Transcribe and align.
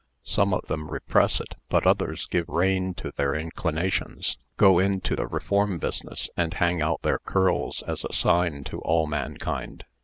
Some 0.23 0.51
of 0.51 0.65
them 0.65 0.89
repress 0.89 1.39
it, 1.39 1.53
but 1.69 1.85
others 1.85 2.25
give 2.25 2.49
rein 2.49 2.95
to 2.95 3.11
their 3.17 3.35
inclinations, 3.35 4.39
go 4.57 4.79
into 4.79 5.15
the 5.15 5.27
reform 5.27 5.77
business, 5.77 6.27
and 6.35 6.55
hang 6.55 6.81
out 6.81 7.03
their 7.03 7.19
curls 7.19 7.83
as 7.83 8.03
a 8.03 8.11
sign 8.11 8.63
to 8.63 8.79
all 8.79 9.05
mankind. 9.05 9.85